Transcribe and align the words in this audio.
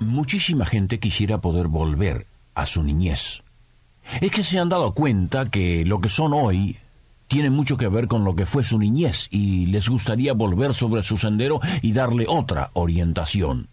Muchísima 0.00 0.64
gente 0.64 0.98
quisiera 0.98 1.40
poder 1.40 1.68
volver 1.68 2.26
a 2.54 2.66
su 2.66 2.82
niñez. 2.82 3.42
Es 4.20 4.30
que 4.30 4.42
se 4.42 4.58
han 4.58 4.70
dado 4.70 4.92
cuenta 4.92 5.50
que 5.50 5.84
lo 5.84 6.00
que 6.00 6.08
son 6.08 6.32
hoy 6.32 6.78
tiene 7.28 7.50
mucho 7.50 7.76
que 7.76 7.86
ver 7.86 8.08
con 8.08 8.24
lo 8.24 8.34
que 8.34 8.46
fue 8.46 8.64
su 8.64 8.78
niñez 8.78 9.28
y 9.30 9.66
les 9.66 9.88
gustaría 9.88 10.32
volver 10.32 10.74
sobre 10.74 11.02
su 11.02 11.16
sendero 11.16 11.60
y 11.82 11.92
darle 11.92 12.24
otra 12.26 12.70
orientación. 12.72 13.68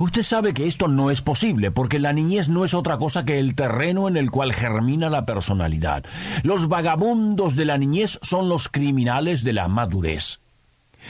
Usted 0.00 0.22
sabe 0.22 0.54
que 0.54 0.66
esto 0.66 0.88
no 0.88 1.10
es 1.10 1.22
posible, 1.22 1.70
porque 1.70 1.98
la 1.98 2.12
niñez 2.12 2.48
no 2.48 2.64
es 2.64 2.74
otra 2.74 2.98
cosa 2.98 3.24
que 3.24 3.38
el 3.38 3.54
terreno 3.54 4.08
en 4.08 4.16
el 4.16 4.30
cual 4.30 4.52
germina 4.52 5.08
la 5.08 5.24
personalidad. 5.24 6.04
Los 6.42 6.68
vagabundos 6.68 7.54
de 7.54 7.64
la 7.64 7.78
niñez 7.78 8.18
son 8.22 8.48
los 8.48 8.68
criminales 8.68 9.44
de 9.44 9.52
la 9.52 9.68
madurez. 9.68 10.40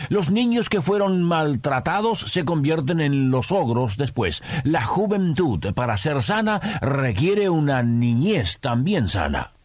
Los 0.09 0.31
niños 0.31 0.69
que 0.69 0.81
fueron 0.81 1.23
maltratados 1.23 2.21
se 2.21 2.45
convierten 2.45 3.01
en 3.01 3.31
los 3.31 3.53
ogros 3.53 3.97
después. 3.97 4.43
La 4.65 4.83
juventud, 4.83 5.73
para 5.75 5.97
ser 5.97 6.23
sana, 6.23 6.61
requiere 6.81 7.49
una 7.49 7.83
niñez 7.83 8.59
también 8.61 9.09
sana. 9.09 9.58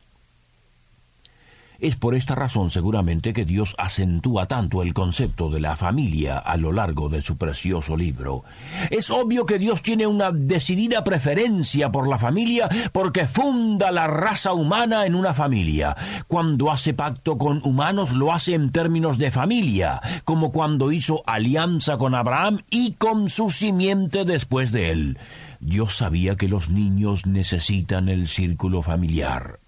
Es 1.84 1.98
por 1.98 2.16
esta 2.16 2.34
razón 2.34 2.72
seguramente 2.72 3.34
que 3.34 3.44
Dios 3.44 3.76
acentúa 3.78 4.46
tanto 4.46 4.82
el 4.84 4.94
concepto 4.94 5.50
de 5.50 5.60
la 5.60 5.76
familia 5.76 6.38
a 6.38 6.56
lo 6.56 6.72
largo 6.72 7.10
de 7.10 7.22
su 7.22 7.36
precioso 7.36 7.98
libro. 7.98 8.46
Es 8.90 9.12
obvio 9.12 9.46
que 9.46 9.60
Dios 9.60 9.82
tiene 9.82 10.08
una 10.08 10.32
decidida 10.32 11.04
preferencia 11.04 11.92
por 11.92 12.08
la 12.08 12.18
familia 12.18 12.70
porque 12.94 13.28
funda 13.28 13.92
la 13.92 14.08
raza 14.08 14.54
humana 14.54 15.06
en 15.06 15.14
una 15.14 15.34
familia. 15.34 15.94
Cuando 16.30 16.72
hace 16.72 16.94
pacto 16.94 17.38
con 17.38 17.60
humanos 17.66 18.14
lo 18.14 18.32
hace 18.32 18.54
en 18.54 18.72
términos 18.72 19.18
de 19.18 19.30
familia, 19.30 20.00
como 20.24 20.54
cuando 20.54 20.94
hizo 20.94 21.22
alianza 21.26 21.98
con 21.98 22.16
Abraham 22.16 22.62
y 22.70 22.94
con 22.94 23.30
su 23.30 23.50
simiente 23.50 24.24
después 24.24 24.72
de 24.72 24.92
él. 24.92 25.18
Dios 25.60 25.98
sabía 25.98 26.38
que 26.38 26.48
los 26.48 26.70
niños 26.70 27.26
necesitan 27.26 28.08
el 28.08 28.30
círculo 28.30 28.84
familiar. 28.84 29.60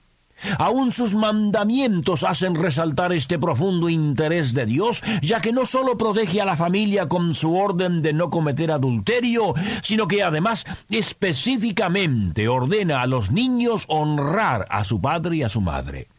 Aún 0.60 0.92
sus 0.92 1.16
mandamientos 1.16 2.24
hacen 2.24 2.56
resaltar 2.56 3.14
este 3.14 3.40
profundo 3.40 3.90
interés 3.90 4.54
de 4.54 4.66
Dios, 4.66 5.02
ya 5.22 5.42
que 5.42 5.52
no 5.52 5.66
sólo 5.66 5.98
protege 5.98 6.42
a 6.42 6.46
la 6.46 6.58
familia 6.58 7.08
con 7.08 7.34
su 7.36 7.56
orden 7.56 8.02
de 8.02 8.14
no 8.14 8.30
cometer 8.30 8.72
adulterio, 8.72 9.54
sino 9.82 10.08
que 10.08 10.24
además 10.24 10.66
específicamente 10.90 12.48
ordena 12.48 13.02
a 13.02 13.08
los 13.08 13.32
niños 13.32 13.86
honrar 13.88 14.66
a 14.70 14.84
su 14.84 15.02
padre 15.02 15.38
y 15.38 15.44
a 15.44 15.50
su 15.50 15.62
madre. 15.62 16.10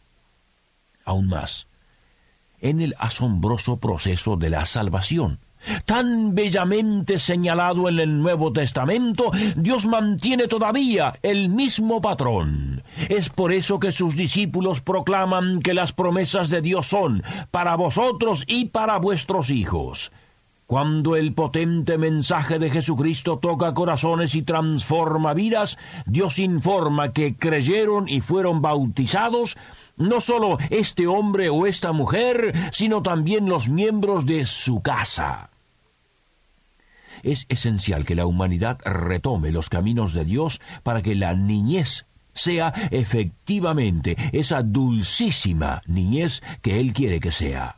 Aún 1.04 1.28
más, 1.28 1.68
en 2.60 2.80
el 2.80 2.94
asombroso 2.98 3.76
proceso 3.76 4.36
de 4.36 4.50
la 4.50 4.66
salvación, 4.66 5.38
tan 5.84 6.34
bellamente 6.34 7.18
señalado 7.18 7.88
en 7.88 7.98
el 7.98 8.22
Nuevo 8.22 8.52
Testamento, 8.52 9.30
Dios 9.56 9.86
mantiene 9.86 10.48
todavía 10.48 11.18
el 11.22 11.48
mismo 11.48 12.00
patrón. 12.00 12.82
Es 13.08 13.28
por 13.28 13.52
eso 13.52 13.78
que 13.78 13.92
sus 13.92 14.16
discípulos 14.16 14.80
proclaman 14.80 15.60
que 15.60 15.74
las 15.74 15.92
promesas 15.92 16.48
de 16.48 16.62
Dios 16.62 16.86
son 16.86 17.22
para 17.50 17.76
vosotros 17.76 18.44
y 18.46 18.66
para 18.66 18.98
vuestros 18.98 19.50
hijos. 19.50 20.12
Cuando 20.66 21.14
el 21.14 21.32
potente 21.32 21.96
mensaje 21.96 22.58
de 22.58 22.70
Jesucristo 22.70 23.38
toca 23.38 23.72
corazones 23.72 24.34
y 24.34 24.42
transforma 24.42 25.32
vidas, 25.32 25.78
Dios 26.06 26.40
informa 26.40 27.12
que 27.12 27.36
creyeron 27.36 28.08
y 28.08 28.20
fueron 28.20 28.62
bautizados 28.62 29.56
no 29.96 30.20
solo 30.20 30.58
este 30.70 31.06
hombre 31.06 31.50
o 31.50 31.66
esta 31.66 31.92
mujer, 31.92 32.52
sino 32.72 33.00
también 33.00 33.48
los 33.48 33.68
miembros 33.68 34.26
de 34.26 34.44
su 34.44 34.82
casa 34.82 35.50
es 37.26 37.46
esencial 37.48 38.04
que 38.04 38.14
la 38.14 38.26
humanidad 38.26 38.78
retome 38.84 39.52
los 39.52 39.68
caminos 39.68 40.12
de 40.12 40.24
Dios 40.24 40.60
para 40.82 41.02
que 41.02 41.14
la 41.14 41.34
niñez 41.34 42.06
sea 42.32 42.72
efectivamente 42.90 44.16
esa 44.32 44.62
dulcísima 44.62 45.82
niñez 45.86 46.42
que 46.62 46.80
Él 46.80 46.92
quiere 46.92 47.18
que 47.20 47.32
sea. 47.32 47.76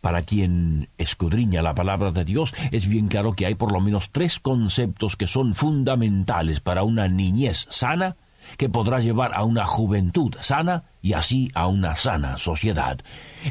Para 0.00 0.22
quien 0.22 0.88
escudriña 0.98 1.62
la 1.62 1.74
palabra 1.74 2.10
de 2.10 2.24
Dios, 2.24 2.52
es 2.72 2.88
bien 2.88 3.06
claro 3.06 3.34
que 3.34 3.46
hay 3.46 3.54
por 3.54 3.72
lo 3.72 3.80
menos 3.80 4.10
tres 4.10 4.40
conceptos 4.40 5.16
que 5.16 5.28
son 5.28 5.54
fundamentales 5.54 6.60
para 6.60 6.82
una 6.82 7.06
niñez 7.06 7.66
sana, 7.70 8.16
que 8.58 8.68
podrá 8.68 8.98
llevar 8.98 9.32
a 9.32 9.44
una 9.44 9.64
juventud 9.64 10.34
sana 10.40 10.84
y 11.02 11.12
así 11.12 11.52
a 11.54 11.68
una 11.68 11.94
sana 11.94 12.36
sociedad. 12.36 12.98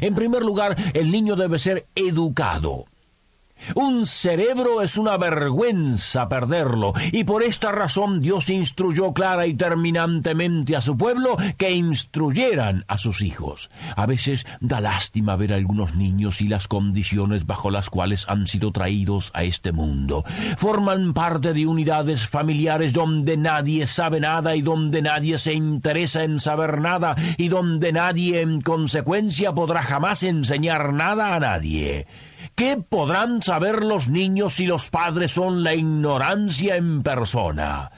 En 0.02 0.14
primer 0.14 0.42
lugar, 0.42 0.76
el 0.92 1.10
niño 1.10 1.36
debe 1.36 1.58
ser 1.58 1.86
educado. 1.94 2.84
Un 3.74 4.06
cerebro 4.06 4.82
es 4.82 4.96
una 4.96 5.16
vergüenza 5.16 6.28
perderlo, 6.28 6.92
y 7.12 7.24
por 7.24 7.42
esta 7.42 7.72
razón 7.72 8.20
Dios 8.20 8.50
instruyó 8.50 9.12
clara 9.12 9.46
y 9.46 9.54
terminantemente 9.54 10.76
a 10.76 10.80
su 10.80 10.96
pueblo 10.96 11.36
que 11.56 11.72
instruyeran 11.72 12.84
a 12.88 12.98
sus 12.98 13.22
hijos. 13.22 13.70
A 13.96 14.06
veces 14.06 14.46
da 14.60 14.80
lástima 14.80 15.36
ver 15.36 15.52
a 15.52 15.56
algunos 15.56 15.94
niños 15.94 16.40
y 16.40 16.48
las 16.48 16.68
condiciones 16.68 17.46
bajo 17.46 17.70
las 17.70 17.90
cuales 17.90 18.28
han 18.28 18.46
sido 18.46 18.72
traídos 18.72 19.30
a 19.34 19.44
este 19.44 19.72
mundo. 19.72 20.24
Forman 20.56 21.12
parte 21.12 21.52
de 21.52 21.66
unidades 21.66 22.26
familiares 22.26 22.92
donde 22.92 23.36
nadie 23.36 23.86
sabe 23.86 24.20
nada 24.20 24.56
y 24.56 24.62
donde 24.62 25.02
nadie 25.02 25.38
se 25.38 25.52
interesa 25.52 26.24
en 26.24 26.40
saber 26.40 26.80
nada 26.80 27.14
y 27.36 27.48
donde 27.48 27.92
nadie 27.92 28.40
en 28.40 28.60
consecuencia 28.60 29.52
podrá 29.52 29.82
jamás 29.82 30.22
enseñar 30.22 30.92
nada 30.92 31.34
a 31.34 31.40
nadie. 31.40 32.06
¿Qué 32.62 32.76
podrán 32.76 33.42
saber 33.42 33.82
los 33.82 34.08
niños 34.08 34.52
si 34.54 34.66
los 34.66 34.88
padres 34.88 35.32
son 35.32 35.64
la 35.64 35.74
ignorancia 35.74 36.76
en 36.76 37.02
persona? 37.02 37.90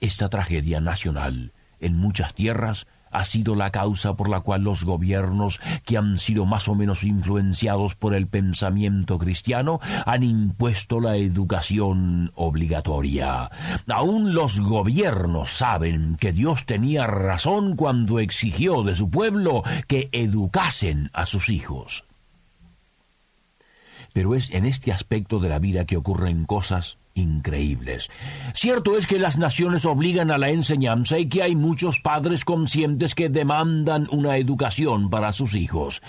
Esta 0.00 0.30
tragedia 0.30 0.80
nacional 0.80 1.52
en 1.78 1.94
muchas 1.94 2.32
tierras 2.32 2.86
ha 3.10 3.26
sido 3.26 3.54
la 3.54 3.68
causa 3.68 4.14
por 4.14 4.30
la 4.30 4.40
cual 4.40 4.62
los 4.62 4.86
gobiernos 4.86 5.60
que 5.84 5.98
han 5.98 6.16
sido 6.16 6.46
más 6.46 6.68
o 6.68 6.74
menos 6.74 7.04
influenciados 7.04 7.96
por 7.96 8.14
el 8.14 8.28
pensamiento 8.28 9.18
cristiano 9.18 9.78
han 10.06 10.22
impuesto 10.22 10.98
la 10.98 11.16
educación 11.16 12.32
obligatoria. 12.36 13.50
Aún 13.88 14.32
los 14.32 14.60
gobiernos 14.60 15.50
saben 15.50 16.16
que 16.18 16.32
Dios 16.32 16.64
tenía 16.64 17.06
razón 17.06 17.76
cuando 17.76 18.20
exigió 18.20 18.82
de 18.84 18.96
su 18.96 19.10
pueblo 19.10 19.64
que 19.86 20.08
educasen 20.12 21.10
a 21.12 21.26
sus 21.26 21.50
hijos 21.50 22.06
pero 24.14 24.34
es 24.34 24.50
en 24.52 24.64
este 24.64 24.92
aspecto 24.92 25.40
de 25.40 25.50
la 25.50 25.58
vida 25.58 25.84
que 25.84 25.96
ocurren 25.96 26.46
cosas 26.46 26.98
increíbles. 27.14 28.08
Cierto 28.54 28.96
es 28.96 29.08
que 29.08 29.18
las 29.18 29.38
naciones 29.38 29.84
obligan 29.84 30.30
a 30.30 30.38
la 30.38 30.50
enseñanza 30.50 31.18
y 31.18 31.28
que 31.28 31.42
hay 31.42 31.56
muchos 31.56 31.98
padres 31.98 32.44
conscientes 32.44 33.14
que 33.16 33.28
demandan 33.28 34.06
una 34.10 34.38
educación 34.38 35.10
para 35.10 35.32
sus 35.32 35.54
hijos. 35.56 36.00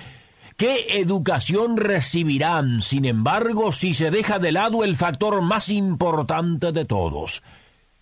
¿Qué 0.55 0.99
educación 0.99 1.77
recibirán, 1.77 2.79
sin 2.79 3.05
embargo, 3.05 3.71
si 3.71 3.95
se 3.95 4.11
deja 4.11 4.37
de 4.37 4.51
lado 4.51 4.83
el 4.83 4.95
factor 4.95 5.41
más 5.41 5.69
importante 5.69 6.71
de 6.71 6.85
todos? 6.85 7.41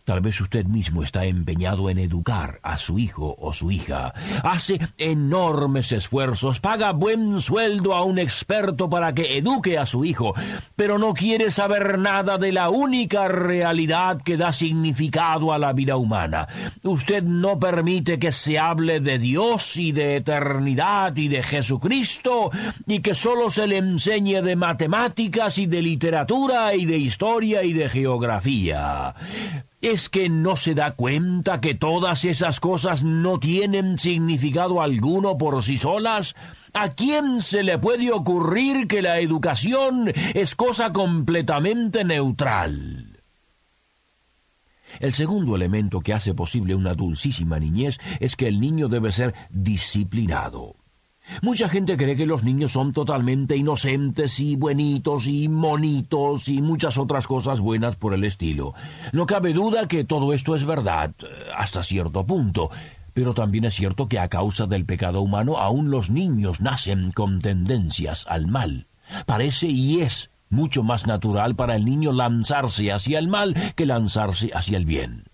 Tal 0.06 0.20
vez 0.20 0.42
usted 0.42 0.66
mismo 0.66 1.02
está 1.02 1.26
empeñado 1.26 1.90
en 1.90 1.98
educar 1.98 2.60
a 2.62 2.78
su 2.78 3.00
hijo 3.00 3.38
o 3.40 3.54
su 3.54 3.72
hija. 3.72 4.14
Hace 4.44 4.80
enormes 4.98 5.94
esfuerzos, 5.94 6.60
paga 6.60 6.92
buen 6.92 7.40
sueldo 7.40 7.94
a 7.94 8.04
un 8.04 8.20
experto 8.20 8.90
para 8.90 9.14
que 9.14 9.38
eduque 9.38 9.78
a 9.78 9.86
su 9.86 10.04
hijo, 10.04 10.34
pero 10.76 11.00
no 11.00 11.14
quiere 11.14 11.52
saber 11.52 12.00
nada 12.00 12.38
de 12.38 12.52
la 12.52 12.70
única 12.70 13.30
realidad 13.30 14.22
que 14.22 14.36
da 14.36 14.52
significado 14.52 15.54
a 15.54 15.58
la 15.58 15.72
vida 15.72 15.96
humana. 15.96 16.50
Usted 16.84 17.24
no 17.24 17.58
permite 17.58 18.20
que 18.20 18.34
se 18.34 18.60
hable 18.60 19.00
de 19.00 19.20
Dios 19.20 19.78
y 19.78 19.94
de 19.94 20.18
eternidad 20.18 21.16
y 21.16 21.30
de 21.30 21.44
Jesucristo 21.44 22.52
y 22.86 23.00
que 23.00 23.16
solo 23.16 23.50
se 23.50 23.68
le 23.68 23.78
enseñe 23.78 24.42
de 24.42 24.58
matemáticas 24.58 25.58
y 25.60 25.66
de 25.66 25.82
literatura 25.82 26.76
y 26.76 26.86
de 26.86 26.98
historia 26.98 27.64
y 27.64 27.72
de 27.72 27.88
geografía. 27.88 29.16
¿Es 29.84 30.08
que 30.08 30.30
no 30.30 30.56
se 30.56 30.76
da 30.76 30.92
cuenta 30.92 31.60
que 31.60 31.76
todas 31.76 32.24
esas 32.24 32.62
cosas 32.62 33.04
no 33.04 33.38
tienen 33.38 33.98
significado 33.98 34.82
alguno 34.82 35.38
por 35.38 35.62
sí 35.62 35.76
solas? 35.76 36.38
¿A 36.74 36.88
quién 36.92 37.42
se 37.42 37.64
le 37.64 37.78
puede 37.78 38.10
ocurrir 38.14 38.88
que 38.88 39.02
la 39.02 39.20
educación 39.20 40.10
es 40.34 40.56
cosa 40.56 40.94
completamente 40.94 42.06
neutral? 42.06 43.20
El 45.02 45.12
segundo 45.12 45.54
elemento 45.54 46.00
que 46.00 46.14
hace 46.14 46.34
posible 46.34 46.76
una 46.76 46.94
dulcísima 46.94 47.60
niñez 47.60 48.00
es 48.22 48.38
que 48.38 48.48
el 48.48 48.62
niño 48.62 48.88
debe 48.88 49.12
ser 49.12 49.34
disciplinado. 49.50 50.78
Mucha 51.42 51.70
gente 51.70 51.98
cree 51.98 52.16
que 52.16 52.26
los 52.26 52.44
niños 52.44 52.72
son 52.72 52.94
totalmente 52.94 53.56
inocentes 53.56 54.40
y 54.40 54.56
buenitos 54.56 55.28
y 55.28 55.48
monitos 55.48 56.48
y 56.48 56.62
muchas 56.62 56.98
otras 56.98 57.28
cosas 57.28 57.60
buenas 57.60 57.96
por 57.96 58.14
el 58.14 58.24
estilo. 58.24 58.74
No 59.12 59.26
cabe 59.26 59.54
duda 59.54 59.88
que 59.88 60.04
todo 60.04 60.34
esto 60.34 60.56
es 60.56 60.66
verdad, 60.66 61.12
eh, 61.22 61.26
hasta 61.56 61.84
cierto 61.84 62.26
punto. 62.26 62.70
Pero 63.14 63.34
también 63.34 63.66
es 63.66 63.76
cierto 63.76 64.08
que 64.08 64.20
a 64.20 64.28
causa 64.28 64.66
del 64.66 64.86
pecado 64.86 65.22
humano 65.22 65.58
aún 65.58 65.92
los 65.92 66.10
niños 66.10 66.62
nacen 66.62 67.12
con 67.12 67.40
tendencias 67.40 68.26
al 68.28 68.48
mal. 68.48 68.88
Parece 69.26 69.68
y 69.68 70.02
es 70.02 70.32
mucho 70.50 70.84
más 70.84 71.08
natural 71.08 71.56
para 71.56 71.76
el 71.76 71.86
niño 71.86 72.12
lanzarse 72.12 72.92
hacia 72.92 73.20
el 73.20 73.28
mal 73.28 73.56
que 73.76 73.86
lanzarse 73.86 74.52
hacia 74.54 74.78
el 74.78 74.86
bien. 74.86 75.26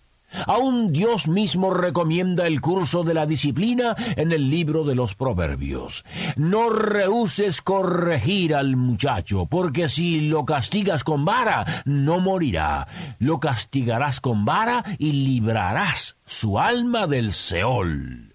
Aún 0.48 0.92
Dios 0.92 1.28
mismo 1.28 1.72
recomienda 1.74 2.48
el 2.48 2.62
curso 2.62 3.04
de 3.04 3.14
la 3.14 3.26
disciplina 3.26 3.96
en 4.16 4.32
el 4.32 4.50
libro 4.50 4.84
de 4.84 4.96
los 4.96 5.16
Proverbios. 5.16 6.06
No 6.36 6.70
rehuses 6.70 7.62
corregir 7.62 8.56
al 8.56 8.76
muchacho, 8.76 9.46
porque 9.46 9.88
si 9.88 10.22
lo 10.22 10.46
castigas 10.46 11.04
con 11.04 11.26
vara, 11.26 11.84
no 11.86 12.20
morirá. 12.20 12.88
Lo 13.20 13.40
castigarás 13.40 14.22
con 14.22 14.46
vara 14.46 14.84
y 14.98 15.12
librarás 15.12 16.18
su 16.26 16.60
alma 16.60 17.08
del 17.08 17.34
Seol. 17.34 18.29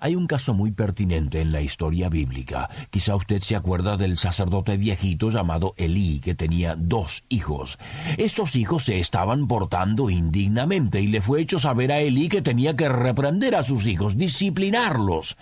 Hay 0.00 0.14
un 0.14 0.26
caso 0.26 0.54
muy 0.54 0.70
pertinente 0.70 1.40
en 1.40 1.50
la 1.50 1.60
historia 1.60 2.08
bíblica. 2.08 2.70
Quizá 2.90 3.16
usted 3.16 3.40
se 3.40 3.56
acuerda 3.56 3.96
del 3.96 4.16
sacerdote 4.16 4.76
viejito 4.76 5.30
llamado 5.30 5.72
Elí, 5.76 6.20
que 6.20 6.36
tenía 6.36 6.76
dos 6.76 7.24
hijos. 7.28 7.78
Estos 8.16 8.54
hijos 8.54 8.84
se 8.84 9.00
estaban 9.00 9.48
portando 9.48 10.08
indignamente 10.08 11.00
y 11.00 11.08
le 11.08 11.20
fue 11.20 11.40
hecho 11.40 11.58
saber 11.58 11.90
a 11.90 11.98
Elí 11.98 12.28
que 12.28 12.42
tenía 12.42 12.76
que 12.76 12.88
reprender 12.88 13.56
a 13.56 13.64
sus 13.64 13.86
hijos, 13.86 14.16
disciplinarlos. 14.16 15.36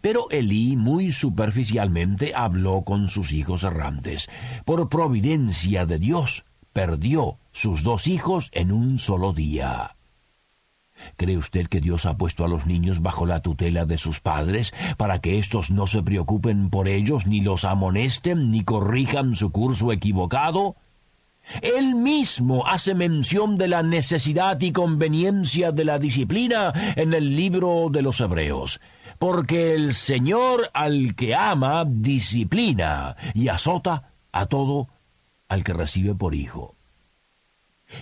Pero 0.00 0.30
Elí 0.30 0.76
muy 0.76 1.10
superficialmente 1.10 2.32
habló 2.36 2.82
con 2.82 3.08
sus 3.08 3.32
hijos 3.32 3.64
errantes. 3.64 4.28
Por 4.64 4.88
providencia 4.88 5.86
de 5.86 5.98
Dios, 5.98 6.44
perdió 6.72 7.38
sus 7.50 7.82
dos 7.82 8.06
hijos 8.06 8.50
en 8.52 8.70
un 8.70 8.98
solo 8.98 9.32
día. 9.32 9.97
¿Cree 11.16 11.36
usted 11.36 11.66
que 11.66 11.80
Dios 11.80 12.06
ha 12.06 12.16
puesto 12.16 12.44
a 12.44 12.48
los 12.48 12.66
niños 12.66 13.02
bajo 13.02 13.26
la 13.26 13.40
tutela 13.40 13.84
de 13.84 13.98
sus 13.98 14.20
padres 14.20 14.72
para 14.96 15.20
que 15.20 15.38
éstos 15.38 15.70
no 15.70 15.86
se 15.86 16.02
preocupen 16.02 16.70
por 16.70 16.88
ellos, 16.88 17.26
ni 17.26 17.40
los 17.40 17.64
amonesten, 17.64 18.50
ni 18.50 18.64
corrijan 18.64 19.34
su 19.34 19.50
curso 19.50 19.92
equivocado? 19.92 20.76
Él 21.62 21.94
mismo 21.94 22.66
hace 22.66 22.94
mención 22.94 23.56
de 23.56 23.68
la 23.68 23.82
necesidad 23.82 24.60
y 24.60 24.72
conveniencia 24.72 25.72
de 25.72 25.84
la 25.84 25.98
disciplina 25.98 26.72
en 26.94 27.14
el 27.14 27.36
libro 27.36 27.88
de 27.90 28.02
los 28.02 28.20
Hebreos, 28.20 28.80
porque 29.18 29.74
el 29.74 29.94
Señor 29.94 30.70
al 30.74 31.14
que 31.14 31.34
ama 31.34 31.84
disciplina 31.86 33.16
y 33.34 33.48
azota 33.48 34.12
a 34.30 34.46
todo 34.46 34.88
al 35.48 35.64
que 35.64 35.72
recibe 35.72 36.14
por 36.14 36.34
hijo. 36.34 36.77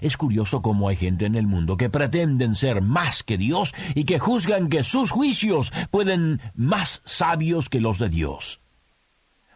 Es 0.01 0.17
curioso 0.17 0.63
cómo 0.63 0.89
hay 0.89 0.97
gente 0.97 1.27
en 1.27 1.37
el 1.37 1.47
mundo 1.47 1.77
que 1.77 1.91
pretenden 1.91 2.55
ser 2.55 2.83
más 2.83 3.23
que 3.23 3.39
Dios 3.39 3.75
y 3.95 4.05
que 4.05 4.19
juzgan 4.19 4.69
que 4.69 4.83
sus 4.83 5.11
juicios 5.11 5.73
pueden 5.91 6.41
más 6.55 7.03
sabios 7.05 7.69
que 7.69 7.81
los 7.81 7.99
de 7.99 8.09
Dios. 8.09 8.61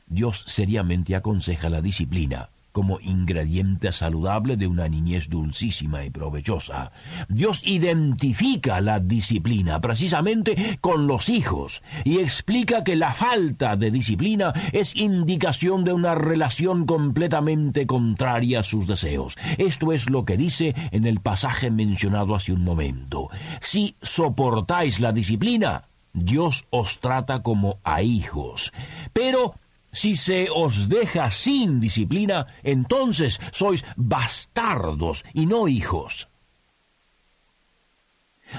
Dios 0.07 0.45
seriamente 0.47 1.15
aconseja 1.15 1.69
la 1.69 1.83
disciplina 1.83 2.51
como 2.73 3.01
ingrediente 3.01 3.93
saludable 3.93 4.57
de 4.57 4.67
una 4.67 4.89
niñez 4.89 5.29
dulcísima 5.29 6.05
y 6.05 6.11
provechosa. 6.11 6.93
Dios 7.29 7.63
identifica 7.65 8.81
la 8.81 9.01
disciplina 9.01 9.81
precisamente 9.81 10.79
con 10.81 11.07
los 11.07 11.29
hijos 11.29 11.83
y 12.05 12.19
explica 12.19 12.85
que 12.85 12.97
la 12.97 13.13
falta 13.13 13.77
de 13.77 13.91
disciplina 13.91 14.53
es 14.73 14.97
indicación 14.97 15.85
de 15.85 15.93
una 15.93 16.15
relación 16.15 16.87
completamente 16.87 17.87
contraria 17.87 18.61
a 18.61 18.65
sus 18.65 18.87
deseos. 18.87 19.37
Esto 19.59 19.93
es 19.93 20.11
lo 20.11 20.25
que 20.25 20.37
dice 20.37 20.75
en 20.91 21.07
el 21.07 21.21
pasaje 21.21 21.71
mencionado 21.71 22.35
hace 22.35 22.53
un 22.53 22.65
momento. 22.65 23.29
Si 23.61 23.97
soportáis 24.03 25.01
la 25.01 25.13
disciplina, 25.13 25.85
Dios 26.13 26.67
os 26.71 26.99
trata 27.01 27.43
como 27.43 27.79
a 27.85 28.03
hijos. 28.03 28.73
Pero 29.13 29.55
si 29.93 30.17
se 30.17 30.49
os 30.55 30.89
deja 30.89 31.31
sin 31.31 31.81
disciplina, 31.81 32.47
entonces 32.63 33.41
sois 33.53 33.85
bastardos 33.97 35.25
y 35.35 35.47
no 35.47 35.69
hijos. 35.69 36.29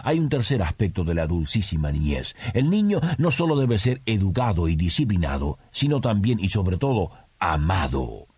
Hay 0.03 0.19
un 0.19 0.29
tercer 0.29 0.61
aspecto 0.63 1.03
de 1.03 1.13
la 1.13 1.27
dulcísima 1.27 1.91
niñez. 1.91 2.35
El 2.53 2.69
niño 2.69 3.01
no 3.17 3.29
solo 3.29 3.57
debe 3.57 3.77
ser 3.77 4.01
educado 4.05 4.67
y 4.67 4.75
disciplinado, 4.75 5.59
sino 5.71 5.99
también 5.99 6.39
y 6.39 6.49
sobre 6.49 6.77
todo 6.77 7.11
amado. 7.39 8.30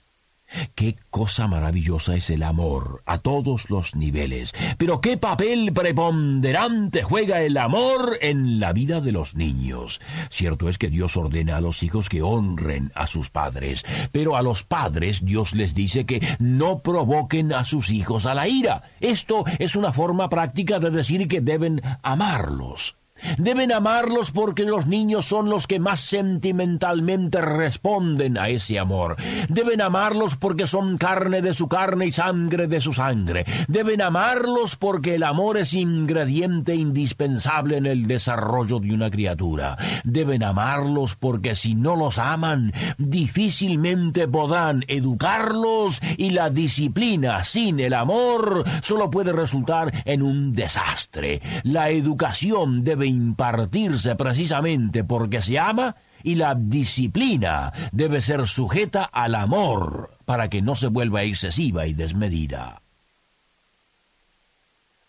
Qué 0.75 0.95
cosa 1.09 1.47
maravillosa 1.47 2.15
es 2.15 2.29
el 2.29 2.43
amor 2.43 3.01
a 3.05 3.17
todos 3.17 3.69
los 3.69 3.95
niveles. 3.95 4.53
Pero 4.77 5.01
qué 5.01 5.17
papel 5.17 5.73
preponderante 5.73 7.03
juega 7.03 7.41
el 7.41 7.57
amor 7.57 8.17
en 8.21 8.59
la 8.59 8.73
vida 8.73 9.01
de 9.01 9.11
los 9.11 9.35
niños. 9.35 10.01
Cierto 10.29 10.69
es 10.69 10.77
que 10.77 10.89
Dios 10.89 11.17
ordena 11.17 11.57
a 11.57 11.61
los 11.61 11.83
hijos 11.83 12.09
que 12.09 12.21
honren 12.21 12.91
a 12.95 13.07
sus 13.07 13.29
padres, 13.29 13.85
pero 14.11 14.35
a 14.35 14.41
los 14.41 14.63
padres 14.63 15.25
Dios 15.25 15.53
les 15.53 15.73
dice 15.73 16.05
que 16.05 16.21
no 16.39 16.79
provoquen 16.79 17.53
a 17.53 17.65
sus 17.65 17.91
hijos 17.91 18.25
a 18.25 18.33
la 18.33 18.47
ira. 18.47 18.83
Esto 18.99 19.43
es 19.59 19.75
una 19.75 19.93
forma 19.93 20.29
práctica 20.29 20.79
de 20.79 20.91
decir 20.91 21.27
que 21.27 21.41
deben 21.41 21.81
amarlos. 22.01 22.95
Deben 23.37 23.71
amarlos 23.71 24.31
porque 24.31 24.63
los 24.63 24.87
niños 24.87 25.25
son 25.25 25.49
los 25.49 25.67
que 25.67 25.79
más 25.79 26.01
sentimentalmente 26.01 27.41
responden 27.41 28.37
a 28.37 28.49
ese 28.49 28.79
amor. 28.79 29.15
Deben 29.49 29.81
amarlos 29.81 30.35
porque 30.35 30.67
son 30.67 30.97
carne 30.97 31.41
de 31.41 31.53
su 31.53 31.67
carne 31.67 32.07
y 32.07 32.11
sangre 32.11 32.67
de 32.67 32.81
su 32.81 32.93
sangre. 32.93 33.45
Deben 33.67 34.01
amarlos 34.01 34.75
porque 34.75 35.15
el 35.15 35.23
amor 35.23 35.57
es 35.57 35.73
ingrediente 35.73 36.75
indispensable 36.75 37.77
en 37.77 37.85
el 37.85 38.07
desarrollo 38.07 38.79
de 38.79 38.93
una 38.93 39.09
criatura. 39.09 39.77
Deben 40.03 40.43
amarlos 40.43 41.15
porque 41.15 41.55
si 41.55 41.75
no 41.75 41.95
los 41.95 42.17
aman, 42.17 42.73
difícilmente 42.97 44.27
podrán 44.27 44.83
educarlos 44.87 45.99
y 46.17 46.31
la 46.31 46.49
disciplina 46.49 47.43
sin 47.43 47.79
el 47.79 47.93
amor 47.93 48.63
solo 48.81 49.09
puede 49.09 49.31
resultar 49.31 49.91
en 50.05 50.21
un 50.21 50.53
desastre. 50.53 51.41
La 51.63 51.89
educación 51.89 52.83
debe 52.83 53.07
impartirse 53.13 54.15
precisamente 54.15 55.03
porque 55.03 55.41
se 55.41 55.59
ama 55.59 55.95
y 56.23 56.35
la 56.35 56.55
disciplina 56.55 57.71
debe 57.91 58.21
ser 58.21 58.47
sujeta 58.47 59.03
al 59.03 59.35
amor 59.35 60.17
para 60.25 60.49
que 60.49 60.61
no 60.61 60.75
se 60.75 60.87
vuelva 60.87 61.23
excesiva 61.23 61.85
y 61.85 61.93
desmedida. 61.93 62.81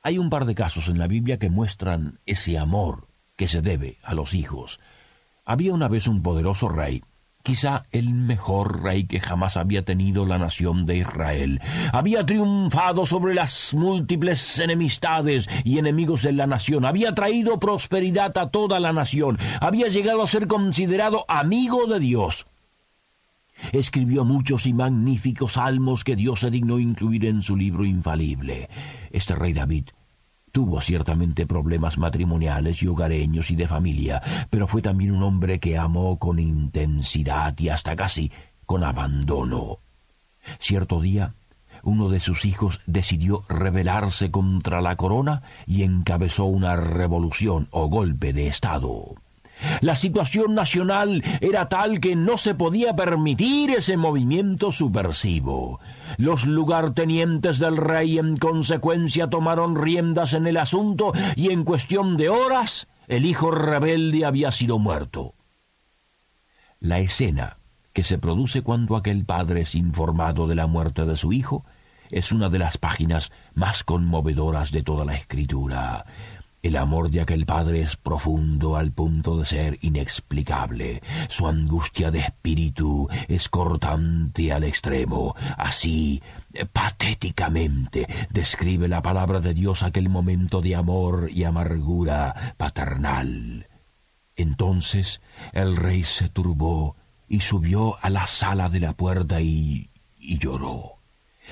Hay 0.02 0.18
un 0.18 0.28
par 0.28 0.44
de 0.44 0.54
casos 0.54 0.88
en 0.88 0.99
la 0.99 1.06
Biblia 1.06 1.38
que 1.38 1.49
muestran 1.49 2.18
ese 2.26 2.58
amor 2.58 3.08
que 3.37 3.49
se 3.49 3.62
debe 3.62 3.96
a 4.02 4.14
los 4.14 4.34
hijos. 4.34 4.78
Había 5.44 5.73
una 5.73 5.88
vez 5.88 6.06
un 6.06 6.23
poderoso 6.23 6.68
rey 6.68 7.02
quizá 7.44 7.84
el 7.92 8.08
mejor 8.08 8.82
rey 8.82 9.04
que 9.04 9.20
jamás 9.20 9.58
había 9.58 9.84
tenido 9.84 10.24
la 10.24 10.38
nación 10.38 10.86
de 10.86 10.96
Israel. 10.96 11.60
Había 11.92 12.24
triunfado 12.24 13.04
sobre 13.04 13.34
las 13.34 13.74
múltiples 13.74 14.58
enemistades 14.58 15.48
y 15.62 15.78
enemigos 15.78 16.22
de 16.22 16.32
la 16.32 16.46
nación. 16.46 16.86
Había 16.86 17.14
traído 17.14 17.60
prosperidad 17.60 18.36
a 18.38 18.50
toda 18.50 18.80
la 18.80 18.94
nación. 18.94 19.38
Había 19.60 19.88
llegado 19.88 20.22
a 20.22 20.26
ser 20.26 20.46
considerado 20.46 21.26
amigo 21.28 21.86
de 21.86 22.00
Dios. 22.00 22.46
Escribió 23.72 24.24
muchos 24.24 24.66
y 24.66 24.72
magníficos 24.72 25.52
salmos 25.52 26.02
que 26.02 26.16
Dios 26.16 26.40
se 26.40 26.50
dignó 26.50 26.78
incluir 26.78 27.26
en 27.26 27.42
su 27.42 27.56
libro 27.56 27.84
infalible. 27.84 28.70
Este 29.12 29.36
rey 29.36 29.52
David 29.52 29.90
Tuvo 30.54 30.80
ciertamente 30.80 31.49
problemas 31.49 31.99
matrimoniales 31.99 32.80
y 32.84 32.87
hogareños 32.87 33.50
y 33.50 33.56
de 33.56 33.66
familia, 33.66 34.23
pero 34.50 34.68
fue 34.68 34.82
también 34.82 35.11
un 35.11 35.25
hombre 35.25 35.58
que 35.58 35.76
amó 35.76 36.16
con 36.20 36.38
intensidad 36.38 37.58
y 37.58 37.70
hasta 37.70 37.96
casi 37.96 38.30
con 38.64 38.84
abandono. 38.84 39.80
Cierto 40.61 41.00
día, 41.00 41.34
uno 41.82 42.08
de 42.08 42.20
sus 42.20 42.44
hijos 42.44 42.82
decidió 42.87 43.44
rebelarse 43.49 44.30
contra 44.30 44.80
la 44.80 44.94
corona 44.94 45.42
y 45.66 45.82
encabezó 45.82 46.44
una 46.44 46.76
revolución 46.76 47.66
o 47.73 47.88
golpe 47.88 48.32
de 48.32 48.46
Estado. 48.46 49.24
La 49.80 49.96
situación 49.96 50.54
nacional 50.54 51.23
era 51.40 51.68
tal 51.68 52.00
que 52.00 52.16
no 52.16 52.37
se 52.37 52.54
podía 52.54 52.94
permitir 52.94 53.70
ese 53.70 53.96
movimiento 53.96 54.73
subversivo. 54.73 55.80
Los 56.16 56.46
lugartenientes 56.46 57.58
del 57.58 57.76
rey 57.76 58.18
en 58.18 58.37
consecuencia 58.37 59.28
tomaron 59.28 59.76
riendas 59.76 60.34
en 60.34 60.46
el 60.46 60.56
asunto 60.56 61.12
y 61.37 61.50
en 61.50 61.64
cuestión 61.64 62.16
de 62.16 62.28
horas 62.28 62.88
el 63.08 63.26
hijo 63.26 63.50
rebelde 63.50 64.25
había 64.25 64.52
sido 64.52 64.78
muerto. 64.78 65.34
La 66.80 66.99
escena 66.99 67.58
que 67.92 68.02
se 68.02 68.18
produce 68.18 68.62
cuando 68.62 68.96
aquel 68.96 69.25
padre 69.25 69.62
es 69.62 69.75
informado 69.75 70.46
de 70.46 70.54
la 70.54 70.66
muerte 70.66 71.06
de 71.06 71.16
su 71.16 71.32
hijo 71.32 71.64
es 72.11 72.32
una 72.32 72.49
de 72.49 72.58
las 72.58 72.78
páginas 72.78 73.32
más 73.54 73.82
conmovedoras 73.84 74.70
de 74.70 74.82
toda 74.82 75.04
la 75.04 75.16
escritura. 75.16 76.04
El 76.64 76.78
amor 76.78 77.11
de 77.11 77.21
aquel 77.21 77.44
padre 77.44 77.83
es 77.83 77.97
profundo 77.97 78.76
al 78.76 78.90
punto 78.90 79.38
de 79.38 79.44
ser 79.44 79.78
inexplicable. 79.83 81.02
Su 81.28 81.47
angustia 81.47 82.11
de 82.11 82.21
espíritu 82.21 83.06
es 83.28 83.50
cortante 83.50 84.50
al 84.50 84.64
extremo. 84.64 85.35
Así, 85.59 86.23
patéticamente, 86.73 88.06
describe 88.30 88.88
la 88.88 89.02
palabra 89.02 89.40
de 89.40 89.52
Dios 89.52 89.83
aquel 89.83 90.09
momento 90.09 90.62
de 90.62 90.75
amor 90.75 91.28
y 91.30 91.44
amargura 91.44 92.54
paternal. 92.56 93.68
Entonces 94.35 95.21
el 95.52 95.76
rey 95.76 96.02
se 96.02 96.30
turbó 96.30 96.97
y 97.28 97.40
subió 97.40 98.02
a 98.02 98.09
la 98.09 98.26
sala 98.26 98.71
de 98.71 98.80
la 98.80 98.94
puerta 98.94 99.42
y, 99.42 99.90
y 100.18 100.38
lloró. 100.38 100.94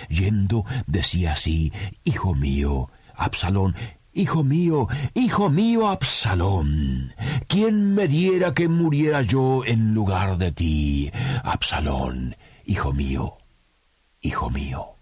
Yendo, 0.08 0.64
decía 0.86 1.32
así, 1.32 1.70
Hijo 2.02 2.34
mío, 2.34 2.88
Absalón, 3.14 3.74
Hijo 4.14 4.44
mío, 4.44 4.88
hijo 5.14 5.48
mío 5.48 5.88
Absalón, 5.88 7.14
¿quién 7.46 7.94
me 7.94 8.06
diera 8.08 8.52
que 8.52 8.68
muriera 8.68 9.22
yo 9.22 9.64
en 9.64 9.94
lugar 9.94 10.36
de 10.36 10.52
ti? 10.52 11.10
Absalón, 11.42 12.36
hijo 12.66 12.92
mío, 12.92 13.38
hijo 14.20 14.50
mío. 14.50 14.96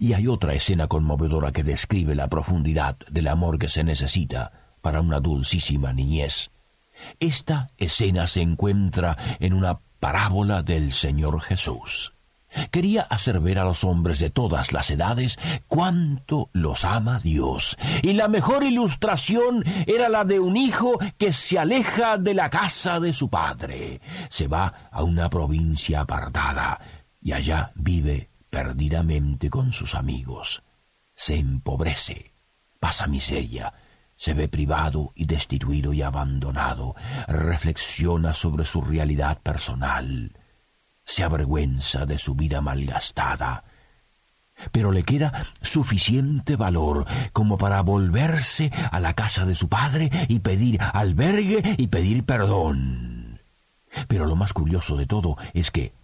Y 0.00 0.14
hay 0.14 0.26
otra 0.26 0.54
escena 0.54 0.88
conmovedora 0.88 1.52
que 1.52 1.62
describe 1.62 2.16
la 2.16 2.26
profundidad 2.26 2.96
del 3.08 3.28
amor 3.28 3.60
que 3.60 3.68
se 3.68 3.84
necesita 3.84 4.52
para 4.82 5.00
una 5.00 5.20
dulcísima 5.20 5.92
niñez. 5.92 6.50
Esta 7.20 7.68
escena 7.78 8.26
se 8.26 8.42
encuentra 8.42 9.16
en 9.38 9.54
una 9.54 9.78
parábola 10.00 10.62
del 10.62 10.90
Señor 10.90 11.40
Jesús. 11.40 12.14
Quería 12.70 13.02
hacer 13.02 13.40
ver 13.40 13.58
a 13.58 13.64
los 13.64 13.84
hombres 13.84 14.18
de 14.18 14.30
todas 14.30 14.72
las 14.72 14.90
edades 14.90 15.38
cuánto 15.68 16.50
los 16.52 16.84
ama 16.84 17.20
Dios. 17.20 17.76
Y 18.02 18.12
la 18.12 18.28
mejor 18.28 18.64
ilustración 18.64 19.64
era 19.86 20.08
la 20.08 20.24
de 20.24 20.40
un 20.40 20.56
hijo 20.56 20.98
que 21.18 21.32
se 21.32 21.58
aleja 21.58 22.18
de 22.18 22.34
la 22.34 22.50
casa 22.50 23.00
de 23.00 23.12
su 23.12 23.28
padre. 23.28 24.00
Se 24.28 24.46
va 24.46 24.88
a 24.90 25.02
una 25.02 25.30
provincia 25.30 26.00
apartada 26.00 26.80
y 27.20 27.32
allá 27.32 27.72
vive 27.74 28.30
perdidamente 28.50 29.48
con 29.50 29.72
sus 29.72 29.94
amigos. 29.94 30.62
Se 31.14 31.36
empobrece, 31.36 32.34
pasa 32.78 33.06
miseria, 33.06 33.72
se 34.16 34.34
ve 34.34 34.48
privado 34.48 35.12
y 35.14 35.26
destituido 35.26 35.92
y 35.92 36.02
abandonado, 36.02 36.94
reflexiona 37.28 38.34
sobre 38.34 38.64
su 38.64 38.80
realidad 38.80 39.38
personal 39.40 40.32
se 41.10 41.24
avergüenza 41.24 42.06
de 42.06 42.18
su 42.18 42.36
vida 42.36 42.60
malgastada, 42.60 43.64
pero 44.70 44.92
le 44.92 45.02
queda 45.02 45.44
suficiente 45.60 46.54
valor 46.54 47.04
como 47.32 47.58
para 47.58 47.82
volverse 47.82 48.70
a 48.92 49.00
la 49.00 49.14
casa 49.14 49.44
de 49.44 49.56
su 49.56 49.68
padre 49.68 50.08
y 50.28 50.38
pedir 50.38 50.78
albergue 50.80 51.74
y 51.78 51.88
pedir 51.88 52.24
perdón. 52.24 53.40
Pero 54.06 54.26
lo 54.26 54.36
más 54.36 54.52
curioso 54.52 54.96
de 54.96 55.06
todo 55.06 55.36
es 55.52 55.72
que, 55.72 55.94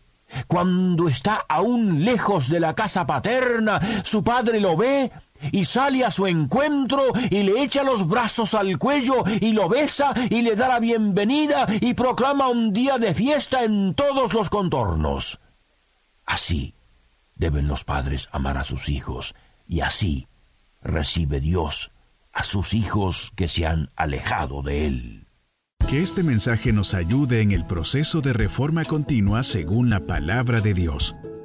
cuando 0.49 1.09
está 1.09 1.45
aún 1.49 2.05
lejos 2.05 2.49
de 2.49 2.59
la 2.59 2.75
casa 2.75 3.07
paterna, 3.07 3.81
su 4.03 4.25
padre 4.25 4.59
lo 4.59 4.77
ve 4.77 5.13
y 5.53 5.65
sale 5.65 6.05
a 6.05 6.11
su 6.11 6.27
encuentro 6.27 7.03
y 7.31 7.43
le 7.43 7.63
echa 7.63 7.83
los 7.83 8.07
brazos 8.07 8.55
al 8.55 8.79
cuello 8.79 9.25
y 9.41 9.53
lo 9.53 9.69
besa 9.69 10.13
y 10.31 10.43
le 10.43 10.57
da 10.57 10.69
la 10.69 10.81
bienvenida 10.81 11.67
y 11.81 11.95
proclama 11.95 12.49
un 12.49 12.73
día 12.73 12.99
de 12.99 13.15
fiesta 13.15 13.65
en 13.65 13.95
todos 13.95 14.35
los 14.35 14.51
contornos. 14.51 15.39
Así 16.25 16.75
deben 17.35 17.69
los 17.69 17.85
padres 17.85 18.29
amar 18.33 18.57
a 18.59 18.65
sus 18.65 18.89
hijos 18.89 19.35
y 19.69 19.81
así 19.81 20.29
recibe 20.83 21.41
Dios 21.41 21.93
a 22.33 22.45
sus 22.45 22.75
hijos 22.75 23.33
que 23.35 23.49
se 23.49 23.67
han 23.67 23.89
alejado 23.97 24.63
de 24.63 24.87
Él. 24.87 25.27
Que 25.89 26.03
este 26.03 26.23
mensaje 26.23 26.73
nos 26.73 26.95
ayude 26.95 27.43
en 27.43 27.53
el 27.53 27.65
proceso 27.65 28.21
de 28.21 28.33
reforma 28.33 28.85
continua 28.85 29.43
según 29.43 29.89
la 29.89 30.01
palabra 30.01 30.61
de 30.61 30.75
Dios. 30.75 31.15